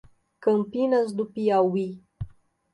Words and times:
Campinas 0.39 1.13
do 1.13 1.27
Piauí 1.27 2.03